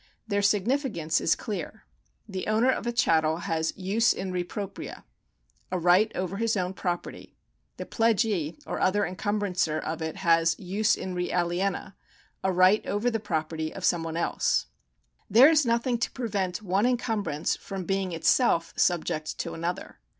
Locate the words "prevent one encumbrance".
16.09-17.55